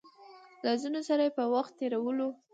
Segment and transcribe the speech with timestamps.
[0.63, 2.29] له ځينو سره يې په وخت تېرولو